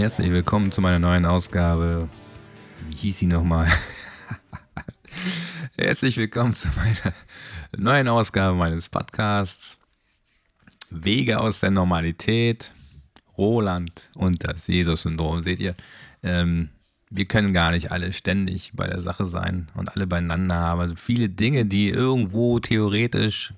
[0.00, 2.08] Herzlich willkommen zu meiner neuen Ausgabe.
[2.88, 3.68] Wie hieß sie nochmal?
[5.90, 7.12] Herzlich willkommen zu meiner
[7.76, 9.76] neuen Ausgabe meines Podcasts.
[10.88, 12.70] Wege aus der Normalität.
[13.36, 15.42] Roland und das Jesus-Syndrom.
[15.42, 15.74] Seht ihr,
[16.22, 16.68] ähm,
[17.10, 20.80] wir können gar nicht alle ständig bei der Sache sein und alle beieinander haben.
[20.80, 23.52] Also viele Dinge, die irgendwo theoretisch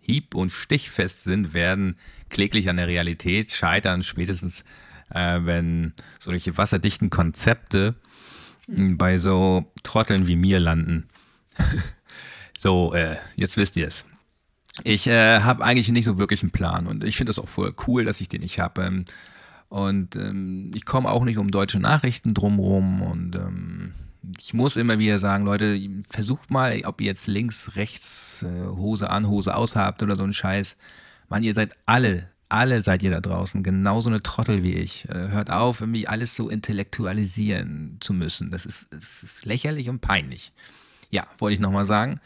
[0.00, 1.96] hieb- und stichfest sind, werden
[2.30, 4.64] kläglich an der Realität scheitern, spätestens
[5.10, 7.94] äh, wenn solche wasserdichten Konzepte
[8.68, 11.09] mh, bei so Trotteln wie mir landen.
[12.58, 14.04] so, äh, jetzt wisst ihr es.
[14.84, 17.74] Ich äh, habe eigentlich nicht so wirklich einen Plan und ich finde das auch voll
[17.86, 18.82] cool, dass ich den nicht habe.
[18.82, 19.04] Ähm,
[19.68, 23.94] und ähm, ich komme auch nicht um deutsche Nachrichten drumrum und ähm,
[24.38, 25.78] ich muss immer wieder sagen, Leute,
[26.10, 30.24] versucht mal, ob ihr jetzt links, rechts, äh, Hose an, Hose aus habt oder so
[30.24, 30.76] ein Scheiß.
[31.28, 35.08] Mann, ihr seid alle, alle seid ihr da draußen, genauso eine Trottel wie ich.
[35.08, 38.50] Äh, hört auf, irgendwie alles so intellektualisieren zu müssen.
[38.50, 40.52] Das ist, das ist lächerlich und peinlich.
[41.10, 42.20] Ja, wollte ich nochmal sagen.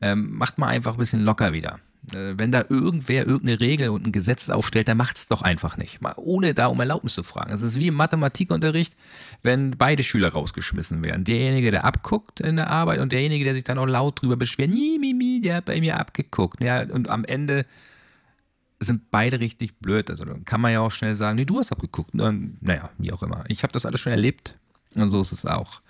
[0.00, 1.78] Ähm, macht mal einfach ein bisschen locker wieder.
[2.12, 5.76] Äh, wenn da irgendwer irgendeine Regel und ein Gesetz aufstellt, dann macht es doch einfach
[5.76, 6.00] nicht.
[6.00, 7.52] Mal ohne da um Erlaubnis zu fragen.
[7.52, 8.96] Es ist wie im Mathematikunterricht,
[9.42, 11.24] wenn beide Schüler rausgeschmissen werden.
[11.24, 14.70] Derjenige, der abguckt in der Arbeit und derjenige, der sich dann auch laut drüber beschwert,
[14.70, 16.62] nie, mi, der hat bei mir abgeguckt.
[16.62, 17.66] Ja, und am Ende
[18.80, 20.10] sind beide richtig blöd.
[20.10, 22.14] Also dann kann man ja auch schnell sagen, nee, du hast abgeguckt.
[22.14, 23.44] Und, naja, wie auch immer.
[23.48, 24.56] Ich habe das alles schon erlebt.
[24.96, 25.82] Und so ist es auch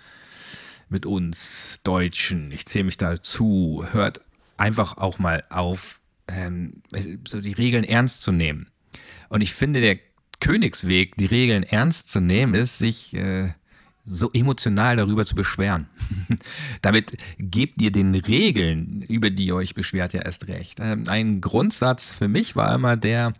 [0.91, 2.51] mit uns Deutschen.
[2.51, 3.85] Ich zähle mich dazu.
[3.91, 4.21] Hört
[4.57, 6.83] einfach auch mal auf, ähm,
[7.27, 8.67] so die Regeln ernst zu nehmen.
[9.29, 9.97] Und ich finde, der
[10.39, 13.53] Königsweg, die Regeln ernst zu nehmen, ist, sich äh,
[14.05, 15.87] so emotional darüber zu beschweren.
[16.81, 20.79] Damit gebt ihr den Regeln, über die ihr euch beschwert, ja erst recht.
[20.81, 23.33] Ähm, ein Grundsatz für mich war immer der,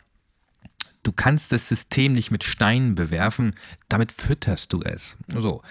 [1.03, 3.55] du kannst das System nicht mit Steinen bewerfen,
[3.89, 5.17] damit fütterst du es.
[5.27, 5.61] So.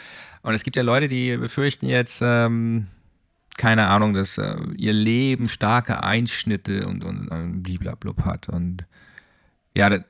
[0.43, 2.87] Und es gibt ja Leute, die befürchten jetzt, ähm,
[3.57, 8.49] keine Ahnung, dass äh, ihr Leben starke Einschnitte und, und, und bliblablub hat.
[8.49, 8.87] Und
[9.75, 10.03] ja, das,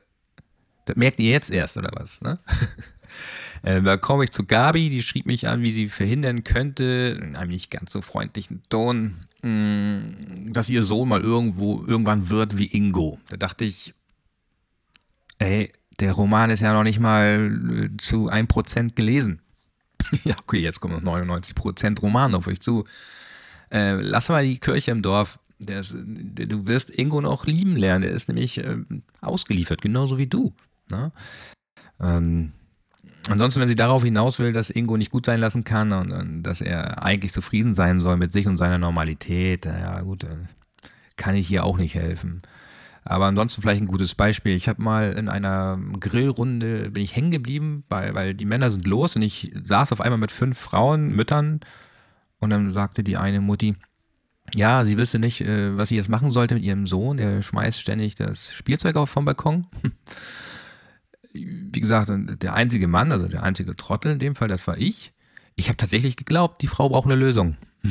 [0.95, 2.21] merkt ihr jetzt erst, oder was?
[2.21, 2.39] Ne?
[3.63, 7.35] äh, da komme ich zu Gabi, die schrieb mich an, wie sie verhindern könnte, in
[7.35, 12.67] einem nicht ganz so freundlichen Ton, mh, dass ihr Sohn mal irgendwo, irgendwann wird wie
[12.67, 13.19] Ingo.
[13.29, 13.93] Da dachte ich,
[15.39, 19.41] ey, der Roman ist ja noch nicht mal äh, zu 1% gelesen.
[20.23, 22.85] ja, okay, jetzt kommen noch 99% Roman auf euch zu.
[23.71, 25.39] Äh, lass mal die Kirche im Dorf.
[25.59, 28.03] Der, du wirst Ingo noch lieben lernen.
[28.03, 28.77] Der ist nämlich äh,
[29.21, 30.53] ausgeliefert, genauso wie du.
[30.89, 31.11] Ne?
[31.99, 32.51] Ähm,
[33.29, 36.43] ansonsten, wenn sie darauf hinaus will, dass Ingo nicht gut sein lassen kann und, und
[36.43, 40.25] dass er eigentlich zufrieden sein soll mit sich und seiner Normalität, ja gut,
[41.15, 42.41] kann ich hier auch nicht helfen.
[43.03, 44.55] Aber ansonsten vielleicht ein gutes Beispiel.
[44.55, 48.85] Ich habe mal in einer Grillrunde, bin ich hängen geblieben, weil, weil die Männer sind
[48.85, 51.61] los und ich saß auf einmal mit fünf Frauen, Müttern
[52.39, 53.75] und dann sagte die eine Mutti,
[54.53, 57.79] ja, sie wüsste nicht, äh, was sie jetzt machen sollte mit ihrem Sohn, der schmeißt
[57.79, 59.67] ständig das Spielzeug auf vom Balkon.
[61.33, 65.13] Wie gesagt, der einzige Mann, also der einzige Trottel in dem Fall, das war ich.
[65.55, 67.57] Ich habe tatsächlich geglaubt, die Frau braucht eine Lösung.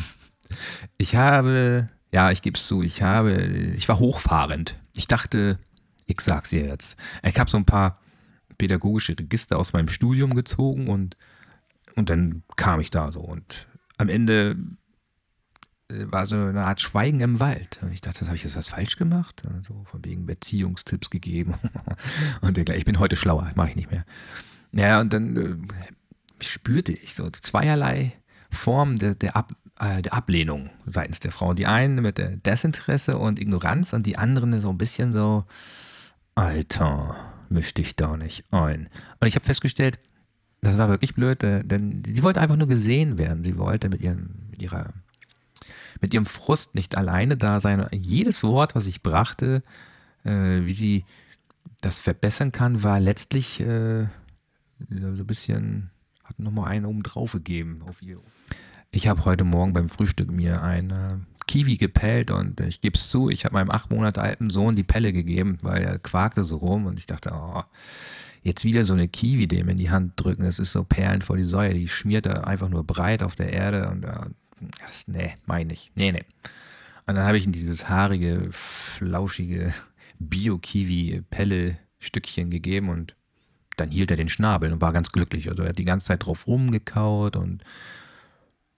[0.98, 3.40] Ich habe, ja, ich gebe es zu, ich habe,
[3.76, 4.79] ich war hochfahrend.
[4.94, 5.58] Ich dachte,
[6.06, 6.96] ich sag's ihr jetzt.
[7.22, 8.00] Ich habe so ein paar
[8.58, 11.16] pädagogische Register aus meinem Studium gezogen und,
[11.96, 14.56] und dann kam ich da so und am Ende
[15.90, 17.80] äh, war so eine Art Schweigen im Wald.
[17.82, 19.42] Und ich dachte, habe ich jetzt was falsch gemacht?
[19.54, 21.54] Also von wegen Beziehungstipps gegeben.
[22.40, 24.04] und ich bin heute schlauer, mache ich nicht mehr.
[24.72, 28.12] Ja, und dann äh, spürte ich so zweierlei
[28.50, 31.54] Formen der, der, Ab, äh, der Ablehnung seitens der Frau.
[31.54, 35.44] Die einen mit der Desinteresse und Ignoranz und die anderen so ein bisschen so,
[36.34, 37.16] Alter,
[37.48, 38.88] misch dich da nicht ein.
[39.20, 39.98] Und ich habe festgestellt,
[40.60, 43.42] das war wirklich blöd, äh, denn sie wollte einfach nur gesehen werden.
[43.42, 44.92] Sie wollte mit, ihrem, mit, ihrer,
[46.00, 47.86] mit ihrem Frust nicht alleine da sein.
[47.92, 49.62] Jedes Wort, was ich brachte,
[50.24, 51.04] äh, wie sie
[51.80, 54.04] das verbessern kann, war letztlich äh,
[54.90, 55.90] so ein bisschen,
[56.24, 58.20] hat nochmal einen oben drauf gegeben auf ihr.
[58.92, 63.30] Ich habe heute Morgen beim Frühstück mir eine Kiwi gepellt und ich gebe es zu,
[63.30, 66.86] ich habe meinem acht Monate alten Sohn die Pelle gegeben, weil er quakte so rum
[66.86, 67.62] und ich dachte, oh,
[68.42, 71.36] jetzt wieder so eine Kiwi dem in die Hand drücken, das ist so Perlen vor
[71.36, 74.26] die Säue, die schmiert da einfach nur breit auf der Erde und äh,
[74.84, 75.92] das, nee, meine ich.
[75.94, 76.24] Nee, nee.
[77.06, 79.72] Und dann habe ich ihm dieses haarige, flauschige
[80.18, 83.14] Bio-Kiwi-Pelle-Stückchen gegeben und
[83.76, 85.48] dann hielt er den Schnabel und war ganz glücklich.
[85.48, 87.62] Also er hat die ganze Zeit drauf rumgekaut und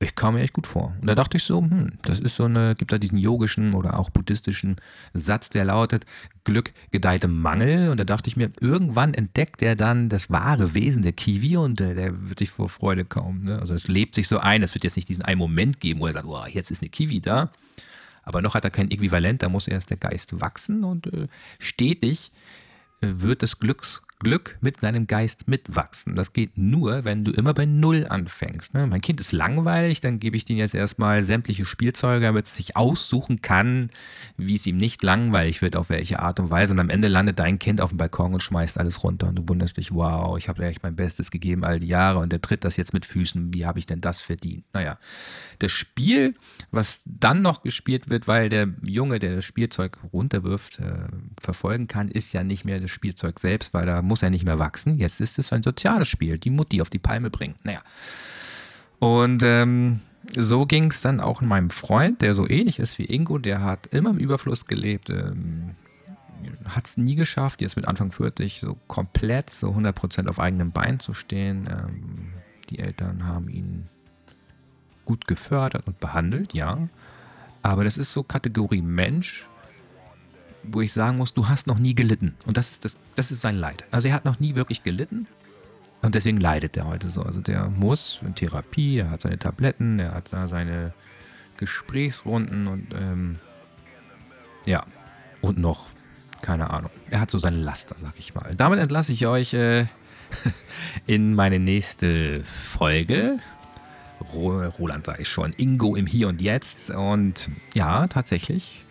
[0.03, 0.95] ich kam mir echt gut vor.
[1.01, 3.99] Und da dachte ich so, hm, das ist so eine, gibt da diesen yogischen oder
[3.99, 4.77] auch buddhistischen
[5.15, 6.07] Satz, der lautet,
[6.45, 7.91] Glück gedeiht im Mangel.
[7.91, 11.81] Und da dachte ich mir, irgendwann entdeckt er dann das wahre Wesen der Kiwi und
[11.81, 13.43] der, der wird sich vor Freude kaum.
[13.43, 13.59] Ne?
[13.59, 16.07] Also es lebt sich so ein, es wird jetzt nicht diesen einen Moment geben, wo
[16.07, 17.51] er sagt, oh, jetzt ist eine Kiwi da.
[18.25, 21.27] Aber noch hat er kein Äquivalent, da muss erst der Geist wachsen und äh,
[21.59, 22.31] stetig
[23.01, 26.15] äh, wird des Glücks Glück mit deinem Geist mitwachsen.
[26.15, 28.73] Das geht nur, wenn du immer bei Null anfängst.
[28.73, 28.87] Ne?
[28.87, 32.77] Mein Kind ist langweilig, dann gebe ich dir jetzt erstmal sämtliche Spielzeuge, damit es sich
[32.77, 33.91] aussuchen kann,
[34.37, 36.73] wie es ihm nicht langweilig wird, auf welche Art und Weise.
[36.73, 39.29] Und am Ende landet dein Kind auf dem Balkon und schmeißt alles runter.
[39.29, 42.31] Und du wunderst dich, wow, ich habe echt mein Bestes gegeben all die Jahre und
[42.31, 43.53] der tritt das jetzt mit Füßen.
[43.53, 44.65] Wie habe ich denn das verdient?
[44.73, 44.99] Naja,
[45.59, 46.35] das Spiel,
[46.71, 51.09] was dann noch gespielt wird, weil der Junge, der das Spielzeug runterwirft, äh,
[51.41, 54.59] verfolgen kann, ist ja nicht mehr das Spielzeug selbst, weil da muss er nicht mehr
[54.59, 54.99] wachsen.
[54.99, 57.55] Jetzt ist es ein soziales Spiel, die Mutti auf die Palme bringen.
[57.63, 57.81] Naja.
[58.99, 60.01] Und ähm,
[60.37, 63.87] so ging es dann auch meinem Freund, der so ähnlich ist wie Ingo, der hat
[63.87, 65.77] immer im Überfluss gelebt, ähm,
[66.69, 71.01] hat es nie geschafft, jetzt mit Anfang 40 so komplett, so 100% auf eigenem Bein
[71.01, 71.67] zu stehen.
[71.71, 72.35] Ähm,
[72.69, 73.89] die Eltern haben ihn
[75.07, 76.87] gut gefördert und behandelt, ja.
[77.63, 79.49] Aber das ist so Kategorie Mensch,
[80.63, 82.35] wo ich sagen muss, du hast noch nie gelitten.
[82.47, 83.85] Und das ist, das, das ist sein Leid.
[83.91, 85.27] Also er hat noch nie wirklich gelitten.
[86.03, 87.23] Und deswegen leidet er heute so.
[87.23, 90.93] Also der muss in Therapie, er hat seine Tabletten, er hat da seine
[91.57, 93.39] Gesprächsrunden und ähm,
[94.67, 94.85] ja,
[95.41, 95.87] und noch,
[96.41, 96.91] keine Ahnung.
[97.11, 98.55] Er hat so seine Laster, sag ich mal.
[98.57, 99.87] Damit entlasse ich euch äh,
[101.07, 103.39] in meine nächste Folge.
[104.35, 106.91] Roland sage ich schon, Ingo im Hier und Jetzt.
[106.91, 108.85] Und ja, tatsächlich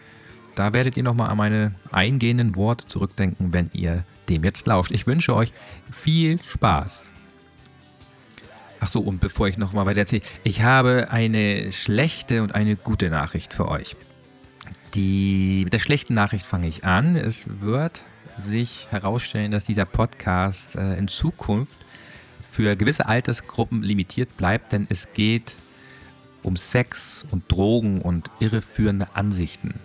[0.55, 4.91] da werdet ihr nochmal an meine eingehenden Worte zurückdenken, wenn ihr dem jetzt lauscht.
[4.91, 5.53] Ich wünsche euch
[5.91, 7.11] viel Spaß.
[8.79, 13.09] Ach so, und bevor ich nochmal weiter erzähle, ich habe eine schlechte und eine gute
[13.09, 13.95] Nachricht für euch.
[14.95, 17.15] Die, mit der schlechten Nachricht fange ich an.
[17.15, 18.03] Es wird
[18.37, 21.77] sich herausstellen, dass dieser Podcast äh, in Zukunft
[22.49, 25.55] für gewisse Altersgruppen limitiert bleibt, denn es geht
[26.43, 29.75] um Sex und Drogen und irreführende Ansichten.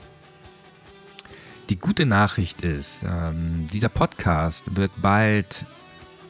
[1.69, 5.65] Die gute Nachricht ist, ähm, dieser Podcast wird bald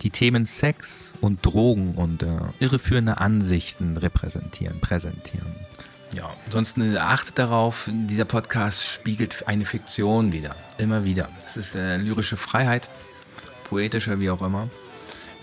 [0.01, 5.55] die Themen Sex und Drogen und äh, irreführende Ansichten repräsentieren, präsentieren.
[6.15, 11.29] Ja, ansonsten achtet darauf, dieser Podcast spiegelt eine Fiktion wieder, immer wieder.
[11.45, 12.89] Es ist äh, lyrische Freiheit,
[13.65, 14.71] poetischer wie auch immer.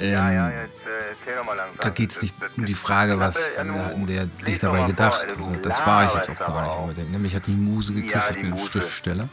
[0.03, 1.79] Ähm, ja, ja, jetzt äh.
[1.79, 5.25] Da geht es nicht um die Frage, was äh, hatten der dich dabei gedacht.
[5.37, 7.09] Also, das war ich jetzt auch gar nicht.
[7.09, 9.29] Nämlich hat die Muse geküsst, ich bin Schriftsteller.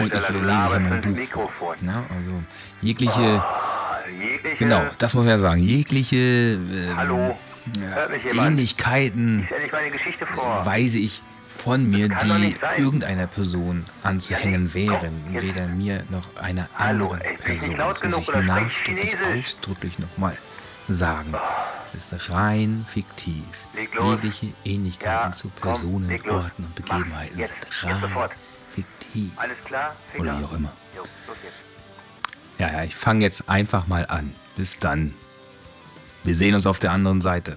[0.00, 1.50] Und ich lese hier mein Buch.
[1.80, 2.42] Ja, also
[2.80, 7.34] jegliche, oh, genau, das muss man ja sagen, jegliche ähm,
[8.32, 9.48] Ähnlichkeiten
[10.64, 11.22] weise ich
[11.62, 17.76] von mir, die irgendeiner Person anzuhängen wären, weder mir noch einer anderen Person.
[17.76, 20.36] Das muss ich nachdrücklich, ausdrücklich nochmal
[20.88, 21.34] sagen.
[21.84, 23.44] Es ist rein fiktiv.
[23.74, 28.30] Jegliche Ähnlichkeiten zu Personen, Orten und Begebenheiten sind rein
[28.74, 29.32] fiktiv.
[30.18, 30.72] Oder wie auch immer.
[32.58, 34.34] Ja, ja, ich fange jetzt einfach mal an.
[34.56, 35.14] Bis dann.
[36.24, 37.56] Wir sehen uns auf der anderen Seite.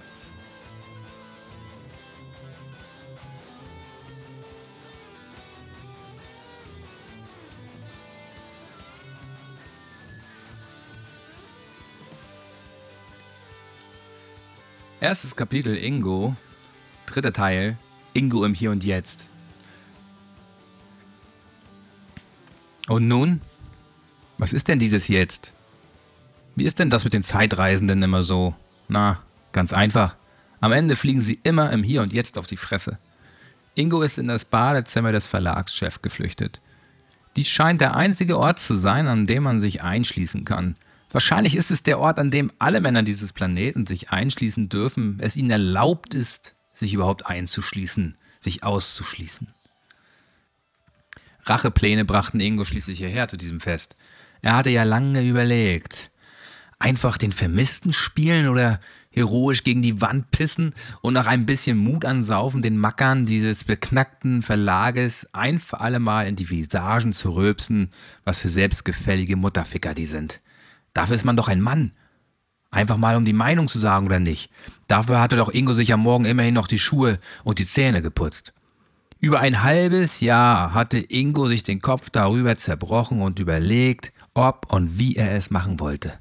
[15.04, 16.34] Erstes Kapitel Ingo,
[17.04, 17.76] dritter Teil,
[18.14, 19.28] Ingo im Hier und Jetzt.
[22.88, 23.42] Und nun?
[24.38, 25.52] Was ist denn dieses Jetzt?
[26.56, 28.54] Wie ist denn das mit den Zeitreisenden immer so?
[28.88, 29.20] Na,
[29.52, 30.16] ganz einfach.
[30.62, 32.98] Am Ende fliegen sie immer im Hier und Jetzt auf die Fresse.
[33.74, 36.62] Ingo ist in das Badezimmer des Verlagschefs geflüchtet.
[37.36, 40.76] Dies scheint der einzige Ort zu sein, an dem man sich einschließen kann.
[41.14, 45.36] Wahrscheinlich ist es der Ort, an dem alle Männer dieses Planeten sich einschließen dürfen, es
[45.36, 49.46] ihnen erlaubt ist, sich überhaupt einzuschließen, sich auszuschließen.
[51.44, 53.96] Rachepläne brachten Ingo schließlich hierher zu diesem Fest.
[54.42, 56.10] Er hatte ja lange überlegt.
[56.80, 58.80] Einfach den Vermissten spielen oder
[59.10, 64.42] heroisch gegen die Wand pissen und nach ein bisschen Mut ansaufen, den Mackern dieses beknackten
[64.42, 67.92] Verlages ein für alle Mal in die Visagen zu rülpsen,
[68.24, 70.40] was für selbstgefällige Mutterficker die sind.
[70.94, 71.92] Dafür ist man doch ein Mann.
[72.70, 74.50] Einfach mal um die Meinung zu sagen oder nicht.
[74.88, 78.52] Dafür hatte doch Ingo sich am Morgen immerhin noch die Schuhe und die Zähne geputzt.
[79.20, 84.98] Über ein halbes Jahr hatte Ingo sich den Kopf darüber zerbrochen und überlegt, ob und
[84.98, 86.18] wie er es machen wollte.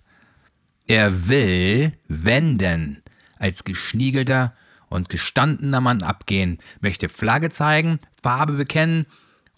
[0.85, 3.01] Er will, wenn denn,
[3.39, 4.53] als geschniegelter
[4.89, 9.05] und gestandener Mann abgehen, möchte Flagge zeigen, Farbe bekennen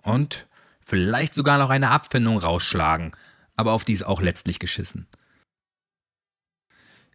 [0.01, 0.47] und
[0.81, 3.11] vielleicht sogar noch eine Abfindung rausschlagen,
[3.55, 5.07] aber auf die ist auch letztlich geschissen.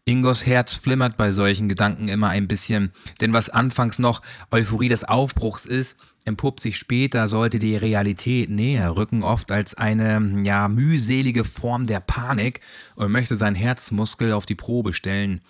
[0.07, 5.05] Ingos Herz flimmert bei solchen Gedanken immer ein bisschen, denn was anfangs noch Euphorie des
[5.05, 11.45] Aufbruchs ist, empuppt sich später, sollte die Realität näher rücken, oft als eine, ja, mühselige
[11.45, 12.61] Form der Panik
[12.97, 15.43] und möchte sein Herzmuskel auf die Probe stellen.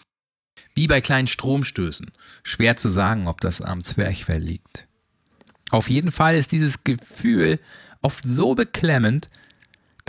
[0.74, 2.10] Wie bei kleinen Stromstößen.
[2.42, 4.88] Schwer zu sagen, ob das am Zwerchfell liegt.
[5.70, 7.60] Auf jeden Fall ist dieses Gefühl
[8.02, 9.28] oft so beklemmend,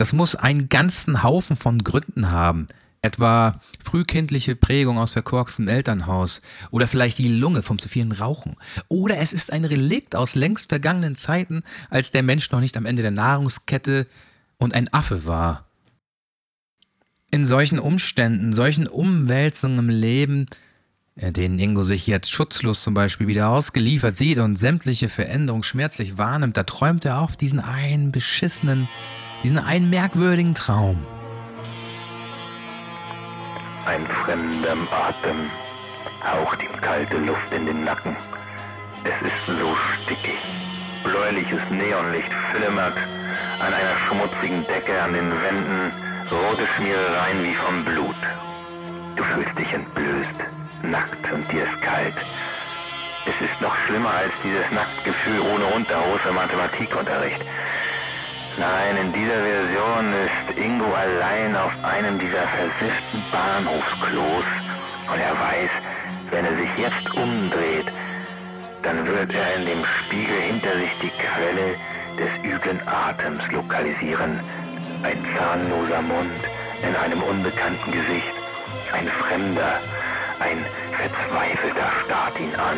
[0.01, 2.65] das muss einen ganzen Haufen von Gründen haben,
[3.03, 6.41] Etwa frühkindliche Prägung aus verkorkstem Elternhaus
[6.71, 8.55] oder vielleicht die Lunge vom zu vielen Rauchen.
[8.87, 12.87] Oder es ist ein Relikt aus längst vergangenen Zeiten, als der Mensch noch nicht am
[12.87, 14.07] Ende der Nahrungskette
[14.57, 15.67] und ein Affe war.
[17.29, 20.47] In solchen Umständen, solchen Umwälzungen im Leben,
[21.15, 26.57] denen Ingo sich jetzt schutzlos zum Beispiel wieder ausgeliefert sieht und sämtliche Veränderungen schmerzlich wahrnimmt,
[26.57, 28.87] da träumt er auf diesen einen beschissenen,
[29.43, 31.05] diesen einen merkwürdigen Traum.
[33.85, 35.49] Ein fremder Atem
[36.23, 38.15] haucht ihm kalte Luft in den Nacken.
[39.03, 40.37] Es ist so stickig.
[41.03, 42.97] Bläuliches Neonlicht flimmert
[43.59, 45.91] an einer schmutzigen Decke an den Wänden,
[46.29, 48.21] rote Schmierereien wie vom Blut.
[49.15, 50.39] Du fühlst dich entblößt,
[50.83, 52.15] nackt und dir ist kalt.
[53.25, 57.41] Es ist noch schlimmer als dieses Nacktgefühl ohne Unterhose im Mathematikunterricht.
[58.57, 64.43] Nein, in dieser Version ist Ingo allein auf einem dieser versifften Bahnhofsklos
[65.11, 65.69] und er weiß,
[66.31, 67.87] wenn er sich jetzt umdreht,
[68.83, 71.75] dann wird er in dem Spiegel hinter sich die Quelle
[72.17, 74.39] des üblen Atems lokalisieren.
[75.03, 76.43] Ein zahnloser Mund
[76.83, 78.33] in einem unbekannten Gesicht,
[78.91, 79.79] ein Fremder,
[80.39, 82.77] ein Verzweifelter starrt ihn an.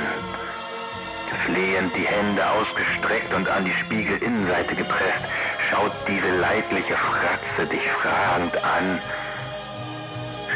[1.45, 5.25] Flehend die Hände ausgestreckt und an die Spiegelinnenseite gepresst,
[5.73, 8.99] schaut diese leidliche Fratze dich fragend an,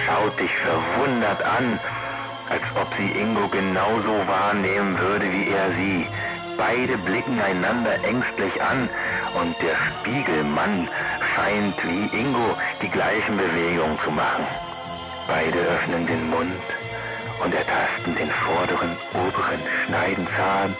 [0.05, 1.79] schaut dich verwundert an,
[2.49, 6.07] als ob sie Ingo genauso wahrnehmen würde wie er sie.
[6.55, 8.89] Beide blicken einander ängstlich an
[9.39, 10.87] und der Spiegelmann
[11.33, 14.45] scheint wie Ingo die gleichen Bewegungen zu machen.
[15.27, 16.61] Beide öffnen den Mund
[17.43, 20.75] und ertasten den vorderen, oberen Schneidenzahn.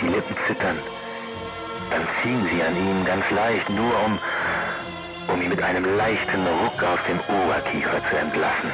[0.00, 0.78] Die Lippen zittern
[1.90, 4.18] dann ziehen sie an ihm ganz leicht, nur um,
[5.28, 8.70] um ihn mit einem leichten Ruck aus dem Oberkiefer zu entlassen.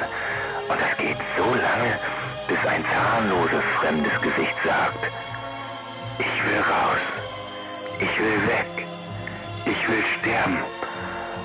[0.69, 1.99] Und das geht so lange,
[2.49, 5.05] bis ein zahnloses, fremdes Gesicht sagt,
[6.19, 7.00] ich will raus,
[8.00, 8.87] ich will weg,
[9.65, 10.59] ich will sterben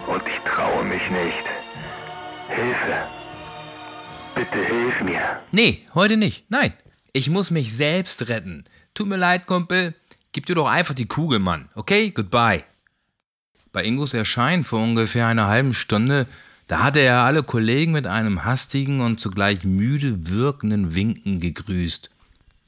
[0.08, 1.46] und ich traue mich nicht.
[2.50, 2.98] Hilfe,
[4.36, 5.40] bitte hilf mir.
[5.52, 6.74] Nee, heute nicht, nein.
[7.16, 8.66] Ich muss mich selbst retten.
[8.96, 9.94] Tut mir leid, Kumpel,
[10.34, 11.70] Gib dir doch einfach die Kugel, Mann.
[11.76, 12.64] Okay, goodbye.
[13.72, 16.26] Bei Ingos Erscheinen vor ungefähr einer halben Stunde,
[16.68, 22.10] da hatte er alle Kollegen mit einem hastigen und zugleich müde wirkenden Winken gegrüßt.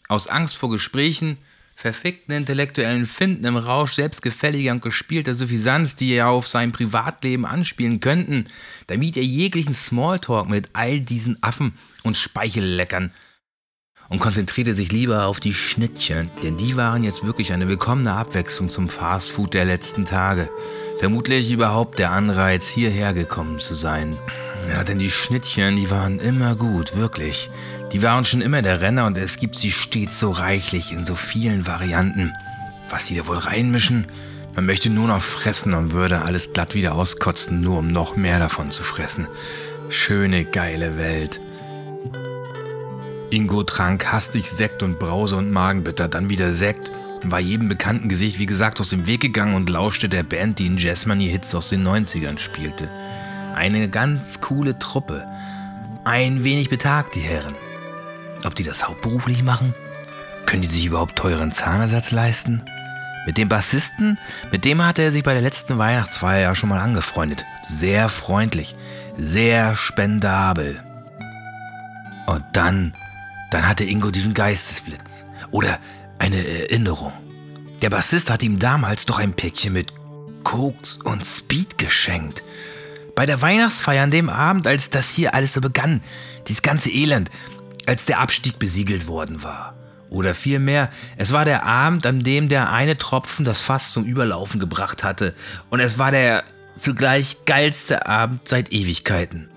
[0.08, 1.38] Aus Angst vor Gesprächen,
[1.76, 8.00] verfickten intellektuellen Finden im Rausch selbstgefälliger und gespielter Suffisanz, die er auf sein Privatleben anspielen
[8.00, 8.48] könnten,
[8.86, 13.12] damit er jeglichen Smalltalk mit all diesen Affen und Speichelleckern
[14.10, 18.70] und konzentrierte sich lieber auf die Schnittchen, denn die waren jetzt wirklich eine willkommene Abwechslung
[18.70, 20.50] zum Fastfood der letzten Tage.
[21.00, 24.18] Vermutlich überhaupt der Anreiz, hierher gekommen zu sein.
[24.70, 27.50] Ja, denn die Schnittchen, die waren immer gut, wirklich.
[27.92, 31.16] Die waren schon immer der Renner und es gibt sie stets so reichlich in so
[31.16, 32.34] vielen Varianten.
[32.90, 34.08] Was sie da wohl reinmischen?
[34.56, 38.40] Man möchte nur noch fressen und würde alles glatt wieder auskotzen, nur um noch mehr
[38.40, 39.28] davon zu fressen.
[39.90, 41.40] Schöne, geile Welt.
[43.30, 46.92] Ingo trank hastig Sekt und Brause und Magenbitter, dann wieder Sekt
[47.24, 50.60] und war jedem bekannten Gesicht wie gesagt aus dem Weg gegangen und lauschte der Band,
[50.60, 52.90] die in Jazzmoney-Hits aus den 90ern spielte.
[53.56, 55.26] Eine ganz coole Truppe.
[56.04, 57.56] Ein wenig betagt, die Herren.
[58.44, 59.74] Ob die das hauptberuflich machen?
[60.46, 62.62] Können die sich überhaupt teuren Zahnersatz leisten?
[63.26, 64.20] Mit dem Bassisten,
[64.52, 67.44] mit dem hatte er sich bei der letzten Weihnachtsfeier ja schon mal angefreundet.
[67.64, 68.76] Sehr freundlich,
[69.18, 70.84] sehr spendabel.
[72.28, 72.94] Und dann
[73.52, 75.24] dann hatte Ingo diesen Geistesblitz.
[75.52, 75.80] Oder
[76.20, 77.14] eine Erinnerung.
[77.82, 79.94] Der Bassist hat ihm damals doch ein Päckchen mit
[80.44, 82.42] Koks und Speed geschenkt.
[83.16, 86.02] Bei der Weihnachtsfeier an dem Abend, als das hier alles so begann,
[86.48, 87.30] dieses ganze Elend,
[87.86, 89.76] als der Abstieg besiegelt worden war.
[90.10, 94.60] Oder vielmehr, es war der Abend, an dem der eine Tropfen das Fass zum Überlaufen
[94.60, 95.34] gebracht hatte.
[95.70, 96.44] Und es war der
[96.78, 99.50] zugleich geilste Abend seit Ewigkeiten.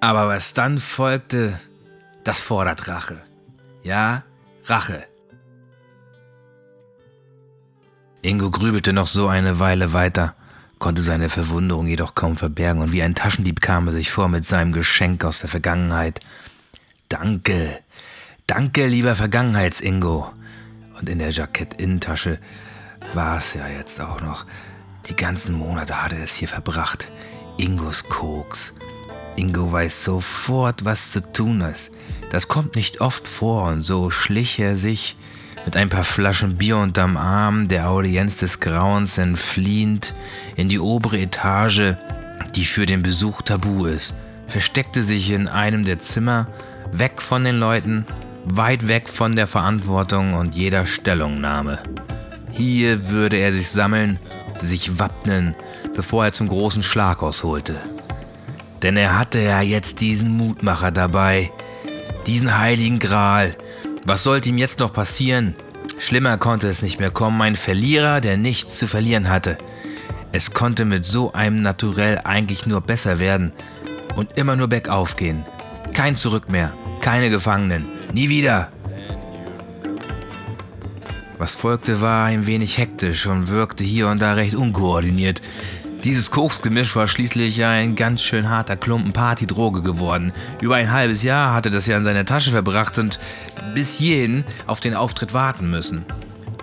[0.00, 1.58] Aber was dann folgte,
[2.28, 3.22] das fordert Rache.
[3.82, 4.22] Ja,
[4.66, 5.02] Rache.
[8.20, 10.34] Ingo grübelte noch so eine Weile weiter,
[10.78, 14.44] konnte seine Verwunderung jedoch kaum verbergen, und wie ein Taschendieb kam er sich vor mit
[14.44, 16.20] seinem Geschenk aus der Vergangenheit.
[17.08, 17.78] Danke,
[18.46, 20.30] danke, lieber Vergangenheits-Ingo.
[21.00, 22.40] Und in der Jackett-Innentasche
[23.14, 24.44] war es ja jetzt auch noch.
[25.06, 27.10] Die ganzen Monate hatte er es hier verbracht.
[27.56, 28.74] Ingos Koks.
[29.36, 31.90] Ingo weiß sofort, was zu tun ist.
[32.30, 35.16] Das kommt nicht oft vor und so schlich er sich
[35.64, 40.14] mit ein paar Flaschen Bier unterm Arm, der Audienz des Grauens entfliehend,
[40.56, 41.94] in die obere Etage,
[42.54, 44.14] die für den Besuch tabu ist,
[44.46, 46.46] versteckte sich in einem der Zimmer,
[46.92, 48.06] weg von den Leuten,
[48.44, 51.80] weit weg von der Verantwortung und jeder Stellungnahme.
[52.50, 54.18] Hier würde er sich sammeln,
[54.54, 55.54] sich wappnen,
[55.94, 57.76] bevor er zum großen Schlag ausholte.
[58.82, 61.50] Denn er hatte ja jetzt diesen Mutmacher dabei,
[62.28, 63.56] diesen heiligen Gral.
[64.04, 65.54] Was sollte ihm jetzt noch passieren?
[65.98, 69.56] Schlimmer konnte es nicht mehr kommen, ein Verlierer, der nichts zu verlieren hatte.
[70.30, 73.52] Es konnte mit so einem Naturell eigentlich nur besser werden
[74.14, 75.44] und immer nur bergauf gehen.
[75.94, 78.68] Kein Zurück mehr, keine Gefangenen, nie wieder.
[81.38, 85.40] Was folgte, war ein wenig hektisch und wirkte hier und da recht unkoordiniert.
[86.04, 90.32] Dieses Koksgemisch war schließlich ein ganz schön harter Klumpen Partydroge geworden.
[90.60, 93.18] Über ein halbes Jahr hatte das ja in seiner Tasche verbracht und
[93.74, 96.06] bis hierhin auf den Auftritt warten müssen.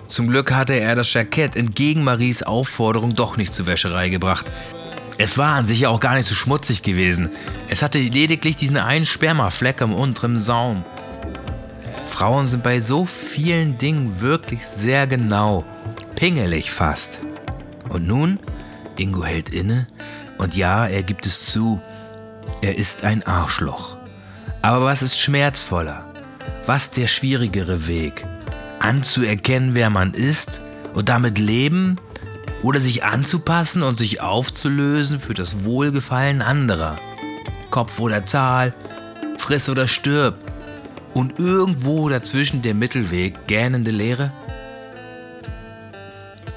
[0.06, 4.46] Zum Glück hatte er das Jackett entgegen Maries Aufforderung doch nicht zur Wäscherei gebracht.
[5.18, 7.28] Es war an sich auch gar nicht so schmutzig gewesen.
[7.68, 10.84] Es hatte lediglich diesen einen Spermafleck am unteren Saum.
[12.08, 15.64] Frauen sind bei so vielen Dingen wirklich sehr genau,
[16.14, 17.20] pingelig fast.
[17.88, 18.38] Und nun
[18.98, 19.86] Ingo hält inne
[20.38, 21.80] und ja, er gibt es zu,
[22.62, 23.96] er ist ein Arschloch.
[24.62, 26.04] Aber was ist schmerzvoller?
[26.66, 28.26] Was der schwierigere Weg?
[28.80, 30.60] Anzuerkennen, wer man ist
[30.94, 31.96] und damit leben
[32.62, 36.98] oder sich anzupassen und sich aufzulösen für das Wohlgefallen anderer?
[37.70, 38.74] Kopf oder Zahl,
[39.38, 40.38] friss oder stirb
[41.14, 44.32] und irgendwo dazwischen der Mittelweg, gähnende Leere?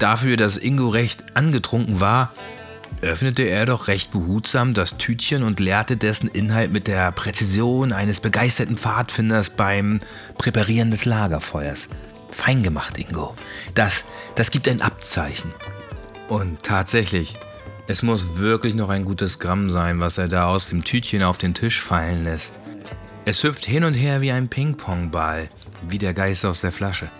[0.00, 2.32] Dafür, dass Ingo recht angetrunken war,
[3.02, 8.20] öffnete er doch recht behutsam das Tütchen und leerte dessen Inhalt mit der Präzision eines
[8.20, 10.00] begeisterten Pfadfinders beim
[10.38, 11.90] Präparieren des Lagerfeuers.
[12.30, 13.34] Fein gemacht, Ingo.
[13.74, 15.52] Das, das gibt ein Abzeichen.
[16.28, 17.36] Und tatsächlich,
[17.86, 21.36] es muss wirklich noch ein gutes Gramm sein, was er da aus dem Tütchen auf
[21.36, 22.58] den Tisch fallen lässt.
[23.26, 25.50] Es hüpft hin und her wie ein Ping-Pong-Ball,
[25.86, 27.10] wie der Geist aus der Flasche.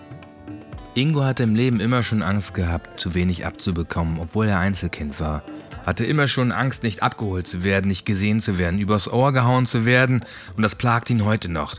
[0.93, 5.41] Ingo hatte im Leben immer schon Angst gehabt, zu wenig abzubekommen, obwohl er Einzelkind war.
[5.85, 9.65] Hatte immer schon Angst, nicht abgeholt zu werden, nicht gesehen zu werden, übers Ohr gehauen
[9.65, 10.25] zu werden
[10.57, 11.75] und das plagt ihn heute noch.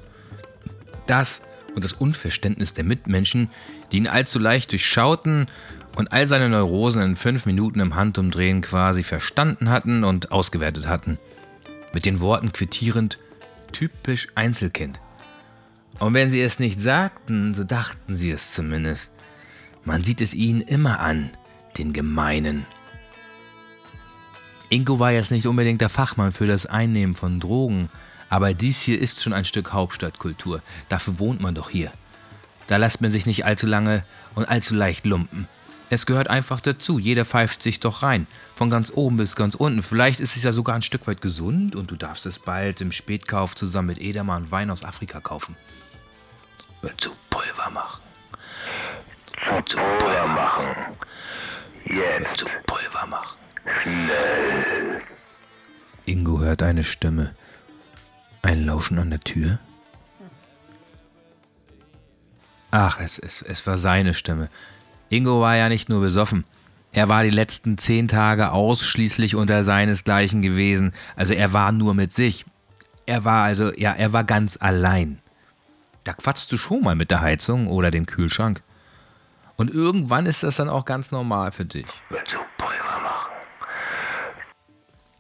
[1.07, 1.43] Das
[1.75, 3.49] und das Unverständnis der Mitmenschen,
[3.91, 5.47] die ihn allzu leicht durchschauten
[5.95, 11.19] und all seine Neurosen in fünf Minuten im Handumdrehen quasi verstanden hatten und ausgewertet hatten.
[11.93, 13.19] Mit den Worten quittierend,
[13.73, 15.02] typisch Einzelkind.
[15.99, 19.13] Und wenn sie es nicht sagten, so dachten sie es zumindest.
[19.85, 21.31] Man sieht es ihnen immer an,
[21.79, 22.67] den Gemeinen.
[24.69, 27.91] Ingo war jetzt nicht unbedingt der Fachmann für das Einnehmen von Drogen,
[28.31, 30.63] aber dies hier ist schon ein Stück Hauptstadtkultur.
[30.89, 31.93] Dafür wohnt man doch hier.
[32.69, 35.47] Da lässt man sich nicht allzu lange und allzu leicht lumpen.
[35.93, 36.99] Es gehört einfach dazu.
[36.99, 38.27] Jeder pfeift sich doch rein.
[38.55, 39.83] Von ganz oben bis ganz unten.
[39.83, 42.93] Vielleicht ist es ja sogar ein Stück weit gesund und du darfst es bald im
[42.93, 45.55] Spätkauf zusammen mit Edamer Wein aus Afrika kaufen
[46.81, 48.01] und zu Pulver machen.
[49.55, 50.65] Und zu Pulver machen.
[51.85, 52.27] Jetzt.
[52.27, 53.39] Und zu Pulver machen.
[53.83, 55.03] Schnell.
[56.07, 57.35] Ingo hört eine Stimme.
[58.41, 59.59] Ein Lauschen an der Tür.
[62.71, 64.49] Ach, es, es, es war seine Stimme.
[65.13, 66.45] Ingo war ja nicht nur besoffen.
[66.91, 70.95] Er war die letzten zehn Tage ausschließlich unter seinesgleichen gewesen.
[71.17, 72.47] Also er war nur mit sich.
[73.05, 75.19] Er war also, ja, er war ganz allein.
[76.05, 78.63] Da quatschst du schon mal mit der Heizung oder dem Kühlschrank.
[79.57, 81.87] Und irgendwann ist das dann auch ganz normal für dich.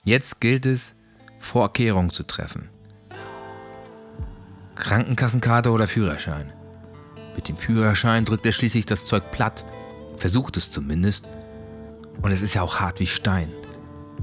[0.05, 0.95] Jetzt gilt es,
[1.39, 2.71] Vorkehrungen zu treffen.
[4.75, 6.51] Krankenkassenkarte oder Führerschein.
[7.37, 9.67] Mit dem Führerschein drückt er schließlich das Zeug platt.
[10.23, 11.27] Versucht es zumindest.
[12.23, 13.49] Und es ist ja auch hart wie Stein.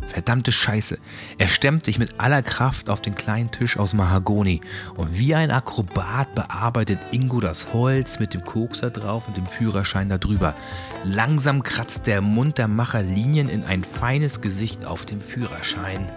[0.08, 0.98] Verdammte Scheiße.
[1.38, 4.62] Er stemmt sich mit aller Kraft auf den kleinen Tisch aus Mahagoni
[4.96, 10.08] und wie ein Akrobat bearbeitet Ingo das Holz mit dem Kokser drauf und dem Führerschein
[10.08, 10.56] darüber.
[11.04, 16.10] Langsam kratzt der Muntermacher Linien in ein feines Gesicht auf dem Führerschein.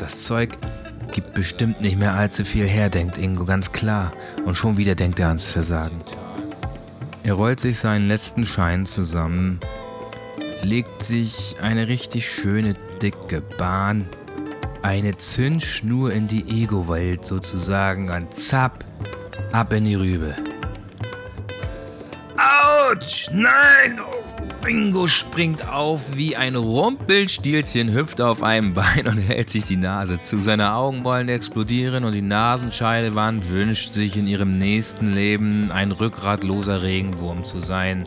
[0.00, 0.58] Das Zeug
[1.12, 4.12] gibt bestimmt nicht mehr allzu viel her, denkt Ingo ganz klar.
[4.44, 6.00] Und schon wieder denkt er ans Versagen.
[7.26, 9.58] Er rollt sich seinen letzten Schein zusammen
[10.62, 14.08] legt sich eine richtig schöne dicke Bahn,
[14.82, 18.84] eine Zündschnur in die Ego-Welt sozusagen und zapp,
[19.52, 20.36] ab in die Rübe.
[22.36, 23.28] Autsch!
[23.32, 24.00] Nein!
[24.62, 30.18] Bingo springt auf wie ein Rumpelstilzchen, hüpft auf einem Bein und hält sich die Nase
[30.18, 30.42] zu.
[30.42, 36.82] Seine Augen wollen explodieren und die Nasenscheidewand wünscht sich in ihrem nächsten Leben ein rückgratloser
[36.82, 38.06] Regenwurm zu sein.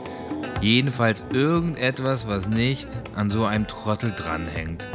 [0.62, 4.88] Jedenfalls irgendetwas, was nicht an so einem Trottel dranhängt.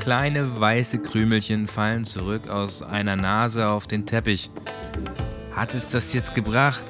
[0.00, 4.50] Kleine weiße Krümelchen fallen zurück aus einer Nase auf den Teppich.
[5.52, 6.82] Hat es das jetzt gebracht?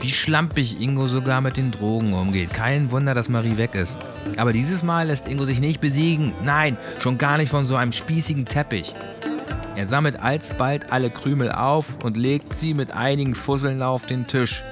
[0.00, 2.52] Wie schlampig Ingo sogar mit den Drogen umgeht.
[2.52, 3.98] Kein Wunder, dass Marie weg ist.
[4.36, 6.32] Aber dieses Mal lässt Ingo sich nicht besiegen.
[6.44, 8.94] Nein, schon gar nicht von so einem spießigen Teppich.
[9.76, 14.62] Er sammelt alsbald alle Krümel auf und legt sie mit einigen Fusseln auf den Tisch.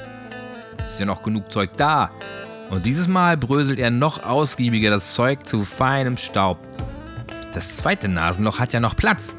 [0.84, 2.10] Ist ja noch genug Zeug da.
[2.70, 6.58] Und dieses Mal bröselt er noch ausgiebiger das Zeug zu feinem Staub.
[7.52, 9.36] Das zweite Nasenloch hat ja noch Platz.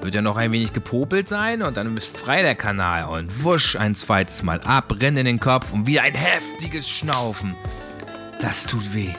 [0.00, 3.74] Wird ja noch ein wenig gepopelt sein und dann ist frei der Kanal und wusch
[3.74, 7.56] ein zweites Mal ab, rennt in den Kopf und wieder ein heftiges Schnaufen.
[8.40, 9.12] Das tut weh.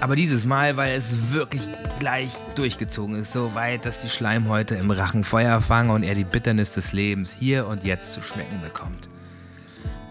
[0.00, 1.62] Aber dieses Mal, weil es wirklich
[1.98, 6.24] gleich durchgezogen ist, so weit, dass die Schleimhäute im Rachen Feuer fangen und er die
[6.24, 9.08] Bitternis des Lebens hier und jetzt zu schmecken bekommt.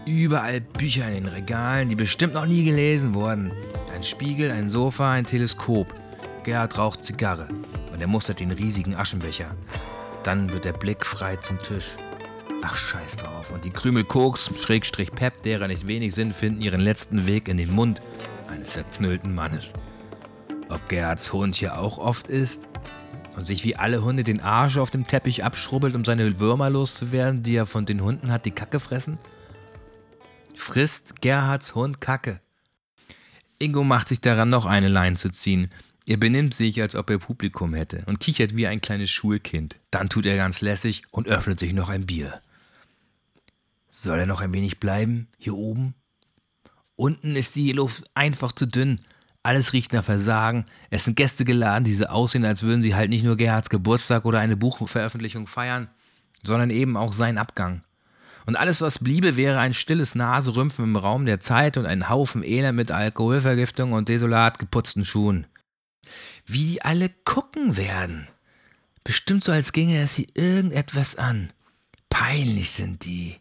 [0.06, 3.52] Überall Bücher in den Regalen, die bestimmt noch nie gelesen wurden.
[3.94, 5.94] Ein Spiegel, ein Sofa, ein Teleskop.
[6.44, 7.48] Gerhard raucht Zigarre
[7.92, 9.54] und er mustert den riesigen Aschenbecher.
[10.28, 11.96] Dann wird der Blick frei zum Tisch.
[12.60, 13.50] Ach, scheiß drauf.
[13.50, 17.56] Und die Krümel Koks, Schrägstrich Pep, derer nicht wenig Sinn, finden ihren letzten Weg in
[17.56, 18.02] den Mund
[18.46, 19.72] eines zerknüllten Mannes.
[20.68, 22.68] Ob Gerhards Hund hier auch oft isst
[23.36, 27.42] und sich wie alle Hunde den Arsch auf dem Teppich abschrubbelt, um seine Würmer loszuwerden,
[27.42, 29.16] die er von den Hunden hat, die Kacke fressen?
[30.54, 32.42] frisst Gerhards Hund Kacke.
[33.58, 35.70] Ingo macht sich daran, noch eine Leine zu ziehen.
[36.08, 39.76] Er benimmt sich, als ob er Publikum hätte und kichert wie ein kleines Schulkind.
[39.90, 42.40] Dann tut er ganz lässig und öffnet sich noch ein Bier.
[43.90, 45.92] Soll er noch ein wenig bleiben, hier oben?
[46.96, 49.02] Unten ist die Luft einfach zu dünn.
[49.42, 50.64] Alles riecht nach Versagen.
[50.88, 54.24] Es sind Gäste geladen, die so aussehen, als würden sie halt nicht nur Gerhards Geburtstag
[54.24, 55.88] oder eine Buchveröffentlichung feiern,
[56.42, 57.82] sondern eben auch seinen Abgang.
[58.46, 62.42] Und alles, was bliebe, wäre ein stilles Naserümpfen im Raum der Zeit und ein Haufen
[62.42, 65.46] Elend mit Alkoholvergiftung und desolat geputzten Schuhen.
[66.46, 68.28] Wie die alle gucken werden.
[69.04, 71.50] Bestimmt so, als ginge es sie irgendetwas an.
[72.10, 73.36] Peinlich sind die.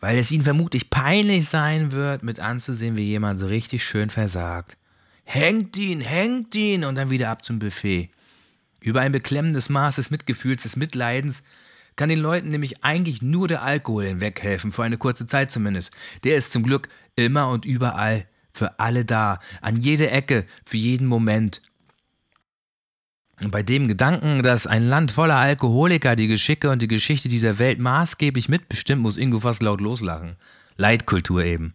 [0.00, 4.76] Weil es ihnen vermutlich peinlich sein wird, mit anzusehen, wie jemand so richtig schön versagt.
[5.24, 8.10] Hängt ihn, hängt ihn und dann wieder ab zum Buffet.
[8.80, 11.42] Über ein beklemmendes Maß des Mitgefühls, des Mitleidens
[11.96, 15.92] kann den Leuten nämlich eigentlich nur der Alkohol hinweghelfen, für eine kurze Zeit zumindest.
[16.24, 21.06] Der ist zum Glück immer und überall für alle da, an jeder Ecke, für jeden
[21.06, 21.62] Moment.
[23.40, 27.78] Bei dem Gedanken, dass ein Land voller Alkoholiker die Geschicke und die Geschichte dieser Welt
[27.78, 30.36] maßgeblich mitbestimmt, muss Ingo fast laut loslachen.
[30.76, 31.74] Leitkultur eben.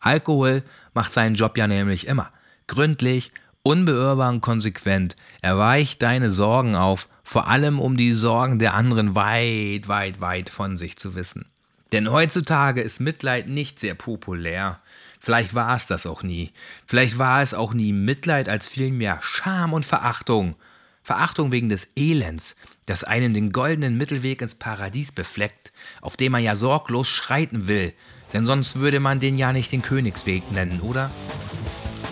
[0.00, 2.30] Alkohol macht seinen Job ja nämlich immer.
[2.66, 3.30] Gründlich,
[3.62, 5.16] unbeirrbar und konsequent.
[5.40, 10.50] Er weicht deine Sorgen auf vor allem um die Sorgen der anderen weit, weit, weit
[10.50, 11.46] von sich zu wissen.
[11.92, 14.80] Denn heutzutage ist Mitleid nicht sehr populär.
[15.24, 16.52] Vielleicht war es das auch nie.
[16.86, 20.54] Vielleicht war es auch nie Mitleid als vielmehr Scham und Verachtung.
[21.02, 26.42] Verachtung wegen des Elends, das einen den goldenen Mittelweg ins Paradies befleckt, auf dem man
[26.42, 27.94] ja sorglos schreiten will,
[28.34, 31.10] denn sonst würde man den ja nicht den Königsweg nennen, oder?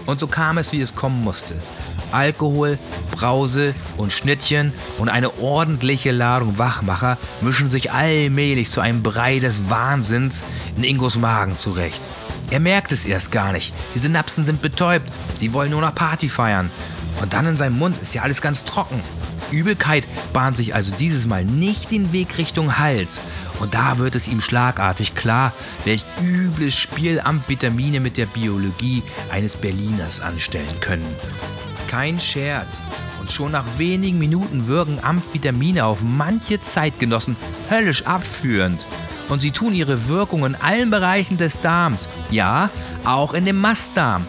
[0.06, 1.54] Und so kam es, wie es kommen musste.
[2.12, 2.78] Alkohol,
[3.10, 9.68] Brause und Schnittchen und eine ordentliche Ladung Wachmacher mischen sich allmählich zu einem Brei des
[9.68, 10.44] Wahnsinns
[10.78, 12.00] in Ingos Magen zurecht.
[12.52, 13.72] Er merkt es erst gar nicht.
[13.94, 15.10] Die Synapsen sind betäubt.
[15.40, 16.70] Die wollen nur noch Party feiern.
[17.22, 19.02] Und dann in seinem Mund ist ja alles ganz trocken.
[19.50, 23.20] Übelkeit bahnt sich also dieses Mal nicht den Weg Richtung Hals.
[23.58, 29.56] Und da wird es ihm schlagartig klar, welch übles Spiel Amphetamine mit der Biologie eines
[29.56, 31.06] Berliners anstellen können
[31.92, 32.80] kein Scherz.
[33.20, 37.36] Und schon nach wenigen Minuten wirken Amphetamine auf manche Zeitgenossen
[37.70, 38.86] höllisch abführend.
[39.32, 42.06] Und sie tun ihre Wirkung in allen Bereichen des Darms.
[42.30, 42.68] Ja,
[43.06, 44.26] auch in dem Mastdarm.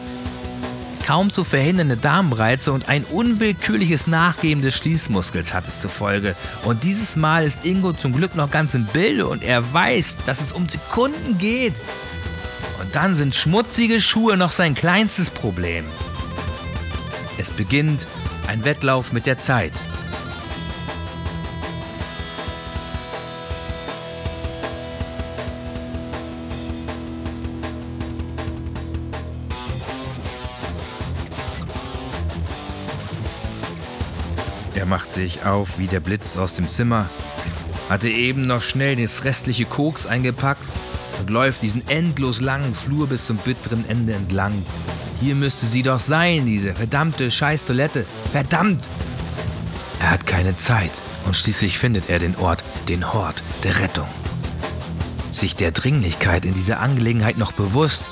[1.05, 6.37] kaum zu verhindernde Darmreize und ein unwillkürliches Nachgeben des Schließmuskels hat es zur Folge.
[6.63, 10.39] Und dieses Mal ist Ingo zum Glück noch ganz im Bilde und er weiß, dass
[10.39, 11.73] es um Sekunden geht.
[12.81, 15.83] Und dann sind schmutzige Schuhe noch sein kleinstes Problem.
[17.37, 18.07] Es beginnt
[18.47, 19.73] ein Wettlauf mit der Zeit.
[34.75, 37.09] Er macht sich auf wie der Blitz aus dem Zimmer,
[37.89, 40.63] hatte eben noch schnell das restliche Koks eingepackt
[41.19, 44.65] und läuft diesen endlos langen Flur bis zum bitteren Ende entlang.
[45.21, 48.05] Hier müsste sie doch sein, diese verdammte Scheiß-Toilette.
[48.31, 48.89] Verdammt!
[49.99, 50.91] Er hat keine Zeit
[51.25, 54.07] und schließlich findet er den Ort, den Hort der Rettung.
[55.31, 58.09] Sich der Dringlichkeit in dieser Angelegenheit noch bewusst,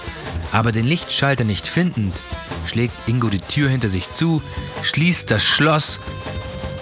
[0.52, 2.22] aber den Lichtschalter nicht findend,
[2.66, 4.42] schlägt Ingo die Tür hinter sich zu,
[4.84, 6.00] schließt das Schloss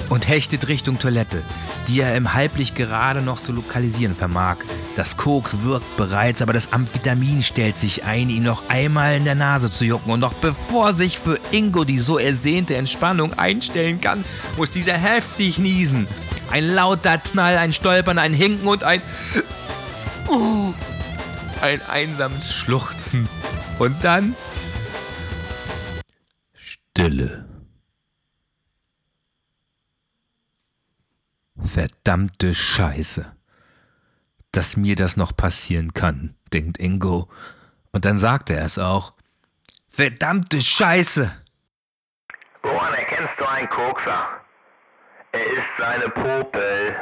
[0.09, 1.43] und hechtet Richtung Toilette,
[1.87, 4.57] die er im Halblicht gerade noch zu lokalisieren vermag.
[4.95, 9.35] Das Koks wirkt bereits, aber das Amphetamin stellt sich ein, ihn noch einmal in der
[9.35, 10.11] Nase zu jucken.
[10.11, 14.25] Und noch bevor sich für Ingo die so ersehnte Entspannung einstellen kann,
[14.57, 16.07] muss dieser heftig niesen.
[16.51, 19.01] Ein lauter Knall, ein Stolpern, ein Hinken und ein...
[20.27, 20.73] Uh,
[21.61, 23.29] ein einsames Schluchzen.
[23.77, 24.35] Und dann...
[26.55, 27.48] Stille.
[31.79, 33.25] Verdammte Scheiße.
[34.51, 37.29] Dass mir das noch passieren kann, denkt Ingo.
[37.93, 39.13] Und dann sagt er es auch.
[39.87, 41.33] Verdammte Scheiße.
[42.63, 44.27] Woran erkennst du einen Kokser?
[45.31, 46.95] Er ist seine Popel.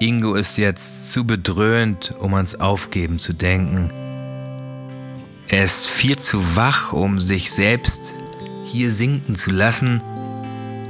[0.00, 3.90] Ingo ist jetzt zu bedröhnt, um ans Aufgeben zu denken.
[5.48, 8.14] Er ist viel zu wach, um sich selbst
[8.64, 10.00] hier sinken zu lassen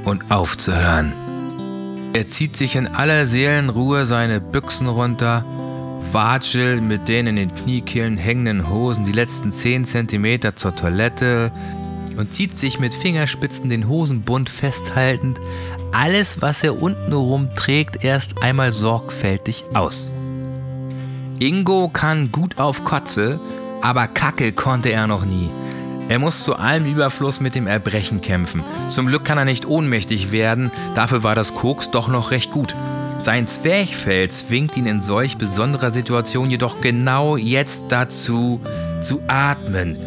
[0.05, 1.24] und aufzuhören.
[2.15, 5.43] Er zieht sich in aller Seelenruhe seine Büchsen runter,
[6.13, 11.51] watschelt mit den in den Kniekehlen hängenden Hosen die letzten 10 cm zur Toilette
[12.15, 15.41] und zieht sich mit Fingerspitzen den Hosenbund festhaltend
[15.91, 20.09] alles, was er untenrum trägt, erst einmal sorgfältig aus.
[21.39, 23.41] Ingo kann gut auf Kotze,
[23.81, 25.49] aber Kacke konnte er noch nie.
[26.07, 28.63] Er muss zu allem Überfluss mit dem Erbrechen kämpfen.
[28.89, 32.75] Zum Glück kann er nicht ohnmächtig werden, dafür war das Koks doch noch recht gut.
[33.17, 38.61] Sein Zwerchfell zwingt ihn in solch besonderer Situation jedoch genau jetzt dazu,
[39.01, 39.97] zu atmen.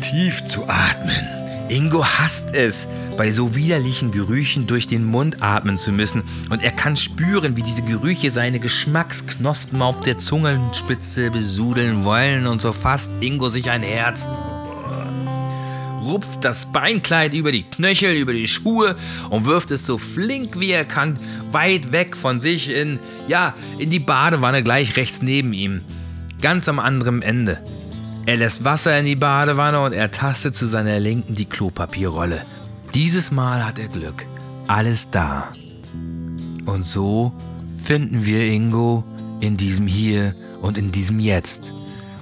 [0.00, 1.68] Tief zu atmen.
[1.68, 6.24] Ingo hasst es, bei so widerlichen Gerüchen durch den Mund atmen zu müssen.
[6.50, 12.46] Und er kann spüren, wie diese Gerüche seine Geschmacksknospen auf der Zungenspitze besudeln wollen.
[12.46, 14.26] Und so fasst Ingo sich ein Herz
[16.04, 18.96] rupft das Beinkleid über die Knöchel, über die Schuhe
[19.30, 21.18] und wirft es so flink wie er kann
[21.52, 25.82] weit weg von sich in, ja, in die Badewanne gleich rechts neben ihm.
[26.40, 27.58] Ganz am anderen Ende.
[28.26, 32.42] Er lässt Wasser in die Badewanne und er tastet zu seiner Linken die Klopapierrolle.
[32.94, 34.24] Dieses Mal hat er Glück.
[34.66, 35.52] Alles da.
[36.64, 37.32] Und so
[37.82, 39.04] finden wir Ingo
[39.40, 41.70] in diesem Hier und in diesem Jetzt.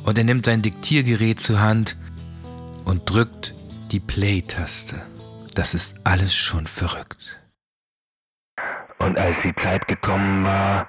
[0.05, 1.97] Und er nimmt sein Diktiergerät zur Hand
[2.85, 3.55] und drückt
[3.93, 5.03] die Play-Taste.
[5.55, 7.43] Das ist alles schon verrückt.
[8.99, 10.89] Und als die Zeit gekommen war,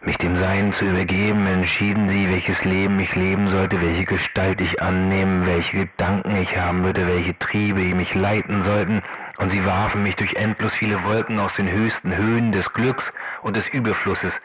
[0.00, 4.82] mich dem Sein zu übergeben, entschieden sie, welches Leben ich leben sollte, welche Gestalt ich
[4.82, 9.02] annehmen, welche Gedanken ich haben würde, welche Triebe mich leiten sollten,
[9.38, 13.54] und sie warfen mich durch endlos viele Wolken aus den höchsten Höhen des Glücks und
[13.54, 14.40] des Überflusses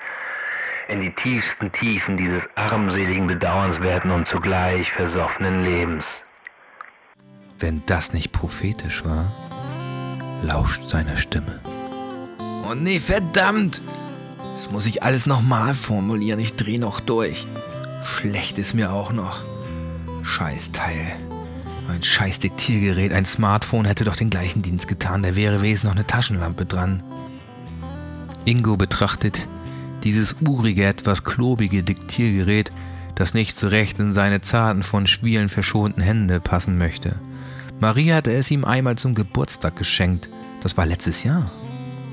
[0.87, 6.21] in die tiefsten Tiefen dieses armseligen, bedauernswerten und zugleich versoffenen Lebens.
[7.59, 9.25] Wenn das nicht prophetisch war,
[10.43, 11.59] lauscht seiner Stimme.
[12.69, 13.81] Oh nee, verdammt!
[14.37, 16.39] Das muss ich alles nochmal formulieren.
[16.39, 17.47] Ich dreh noch durch.
[18.03, 19.41] Schlecht ist mir auch noch.
[20.23, 21.13] Scheißteil.
[21.89, 25.23] Ein scheiß Diktiergerät, ein Smartphone hätte doch den gleichen Dienst getan.
[25.23, 27.01] Da wäre wesentlich noch eine Taschenlampe dran.
[28.45, 29.47] Ingo betrachtet
[30.03, 32.71] dieses urige, etwas klobige Diktiergerät,
[33.15, 37.15] das nicht so recht in seine zarten, von Schwielen verschonten Hände passen möchte.
[37.79, 40.29] Marie hatte es ihm einmal zum Geburtstag geschenkt.
[40.63, 41.51] Das war letztes Jahr.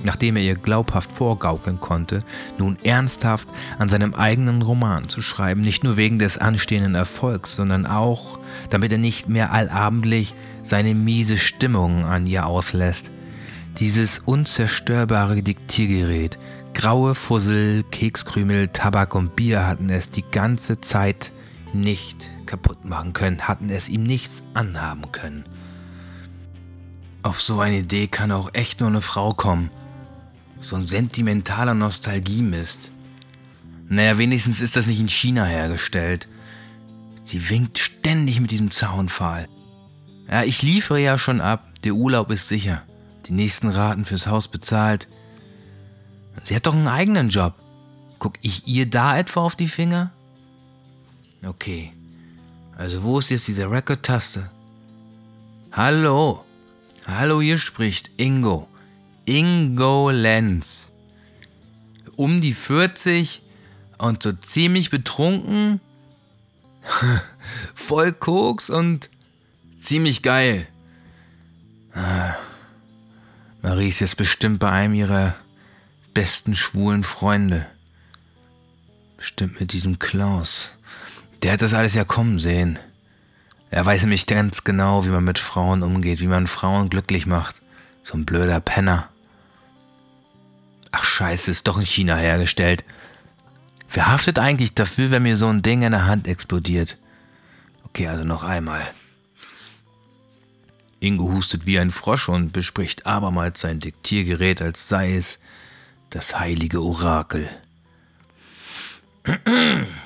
[0.03, 2.22] Nachdem er ihr glaubhaft vorgaukeln konnte,
[2.59, 3.48] nun ernsthaft
[3.79, 8.92] an seinem eigenen Roman zu schreiben, nicht nur wegen des anstehenden Erfolgs, sondern auch, damit
[8.92, 13.11] er nicht mehr allabendlich seine miese Stimmung an ihr auslässt.
[13.79, 16.38] Dieses unzerstörbare Diktiergerät,
[16.74, 21.33] graue Fussel, Kekskrümel, Tabak und Bier hatten es die ganze Zeit
[21.72, 25.44] nicht kaputt machen können, hatten es ihm nichts anhaben können.
[27.25, 29.71] Auf so eine Idee kann auch echt nur eine Frau kommen.
[30.61, 32.91] So ein sentimentaler Nostalgiemist.
[33.89, 36.29] Naja, wenigstens ist das nicht in China hergestellt.
[37.25, 39.49] Sie winkt ständig mit diesem Zaunpfahl.
[40.31, 41.65] Ja, ich liefere ja schon ab.
[41.83, 42.83] Der Urlaub ist sicher.
[43.25, 45.09] Die nächsten Raten fürs Haus bezahlt.
[46.43, 47.55] Sie hat doch einen eigenen Job.
[48.19, 50.13] Guck ich ihr da etwa auf die Finger?
[51.43, 51.95] Okay.
[52.77, 54.51] Also wo ist jetzt diese Record-Taste?
[55.73, 56.45] Hallo.
[57.07, 58.67] Hallo, hier spricht Ingo.
[59.27, 60.90] Ingo Lenz.
[62.17, 63.43] Um die 40
[63.99, 65.81] und so ziemlich betrunken.
[67.75, 69.11] Voll Koks und
[69.81, 70.67] ziemlich geil.
[73.61, 75.37] Marie ist jetzt bestimmt bei einem ihrer
[76.14, 77.67] besten schwulen Freunde.
[79.19, 80.71] Bestimmt mit diesem Klaus.
[81.43, 82.79] Der hat das alles ja kommen sehen.
[83.75, 87.57] Er weiß nämlich ganz genau, wie man mit Frauen umgeht, wie man Frauen glücklich macht.
[88.05, 89.09] So ein blöder Penner.
[90.93, 92.85] Ach scheiße, ist doch in China hergestellt.
[93.91, 96.99] Wer haftet eigentlich dafür, wenn mir so ein Ding in der Hand explodiert?
[97.87, 98.87] Okay, also noch einmal.
[101.01, 105.41] Ingo hustet wie ein Frosch und bespricht abermals sein Diktiergerät, als sei es
[106.11, 107.49] das heilige Orakel.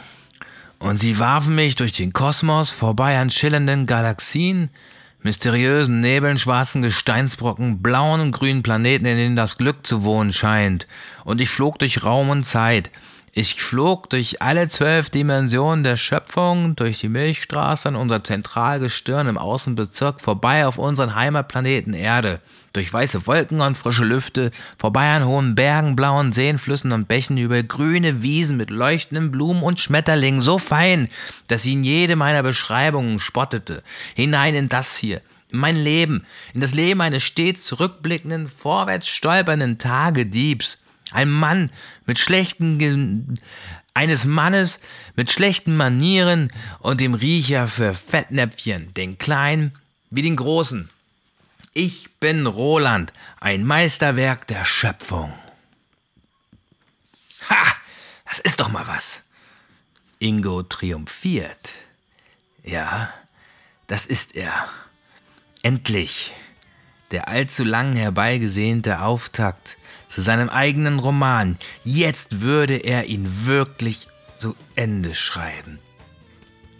[0.78, 4.70] Und sie warfen mich durch den Kosmos vorbei an schillernden Galaxien,
[5.22, 10.86] mysteriösen Nebeln, schwarzen Gesteinsbrocken, blauen und grünen Planeten, in denen das Glück zu wohnen scheint.
[11.24, 12.90] Und ich flog durch Raum und Zeit,
[13.38, 19.38] ich flog durch alle zwölf Dimensionen der Schöpfung, durch die Milchstraße an unser Zentralgestirn im
[19.38, 22.40] Außenbezirk vorbei auf unseren Heimatplaneten Erde,
[22.72, 27.38] durch weiße Wolken und frische Lüfte, vorbei an hohen Bergen, blauen Seen, Flüssen und Bächen,
[27.38, 31.08] über grüne Wiesen mit leuchtenden Blumen und Schmetterlingen, so fein,
[31.46, 33.84] dass in jede meiner Beschreibungen spottete,
[34.16, 35.20] hinein in das hier,
[35.50, 41.70] in mein Leben, in das Leben eines stets zurückblickenden, vorwärts stolpernden Tagediebs, ein Mann
[42.06, 43.38] mit schlechten,
[43.94, 44.80] eines Mannes
[45.16, 49.72] mit schlechten Manieren und dem Riecher für Fettnäpfchen, den kleinen
[50.10, 50.88] wie den großen.
[51.74, 55.32] Ich bin Roland, ein Meisterwerk der Schöpfung.
[57.50, 57.64] Ha,
[58.28, 59.22] das ist doch mal was.
[60.18, 61.72] Ingo triumphiert.
[62.64, 63.12] Ja,
[63.86, 64.68] das ist er.
[65.62, 66.34] Endlich.
[67.10, 71.56] Der allzu lang herbeigesehnte Auftakt zu seinem eigenen Roman.
[71.84, 75.78] Jetzt würde er ihn wirklich zu Ende schreiben.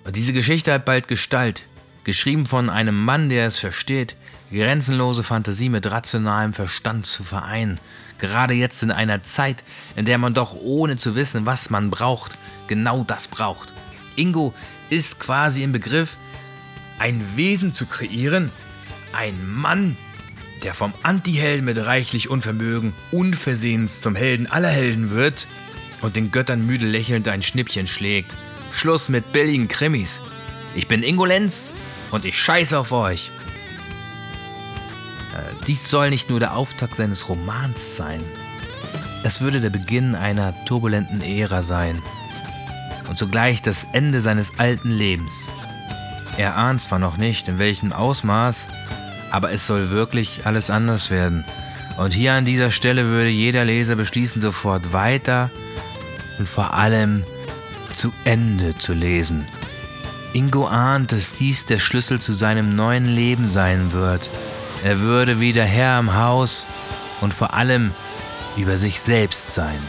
[0.04, 1.64] Und diese Geschichte hat bald Gestalt,
[2.04, 4.16] geschrieben von einem Mann, der es versteht,
[4.50, 7.78] grenzenlose Fantasie mit rationalem Verstand zu vereinen.
[8.18, 9.62] Gerade jetzt in einer Zeit,
[9.96, 13.72] in der man doch ohne zu wissen, was man braucht, genau das braucht.
[14.16, 14.54] Ingo
[14.90, 16.16] ist quasi im Begriff,
[16.98, 18.50] ein Wesen zu kreieren,
[19.12, 19.96] ein Mann,
[20.62, 25.46] der vom Antihelden mit reichlich Unvermögen unversehens zum Helden aller Helden wird
[26.02, 28.32] und den Göttern müde lächelnd ein Schnippchen schlägt.
[28.72, 30.20] Schluss mit billigen Krimis.
[30.74, 31.72] Ich bin Ingo Lenz
[32.10, 33.30] und ich scheiße auf euch.
[35.34, 38.22] Äh, dies soll nicht nur der Auftakt seines Romans sein.
[39.24, 42.00] Es würde der Beginn einer turbulenten Ära sein
[43.08, 45.50] und zugleich das Ende seines alten Lebens.
[46.36, 48.68] Er ahnt zwar noch nicht, in welchem Ausmaß
[49.30, 51.44] aber es soll wirklich alles anders werden.
[51.96, 55.50] Und hier an dieser Stelle würde jeder Leser beschließen, sofort weiter
[56.38, 57.24] und vor allem
[57.96, 59.46] zu Ende zu lesen.
[60.32, 64.30] Ingo ahnt, dass dies der Schlüssel zu seinem neuen Leben sein wird.
[64.84, 66.66] Er würde wieder Herr im Haus
[67.20, 67.92] und vor allem
[68.56, 69.80] über sich selbst sein.